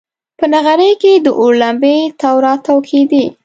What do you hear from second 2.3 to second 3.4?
راتاو کېدې.